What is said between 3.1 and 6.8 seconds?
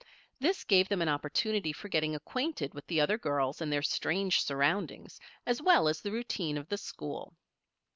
girls and their strange surroundings, as well as the routine of the